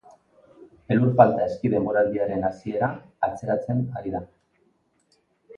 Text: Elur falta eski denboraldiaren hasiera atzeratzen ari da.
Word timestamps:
Elur 0.95 1.11
falta 1.19 1.43
eski 1.49 1.69
denboraldiaren 1.73 2.47
hasiera 2.49 2.89
atzeratzen 3.29 3.85
ari 4.01 4.15
da. 4.17 4.23